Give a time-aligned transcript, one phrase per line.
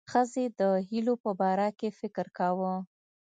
[0.11, 2.73] ښځې د هیلو په باره کې فکر کاوه.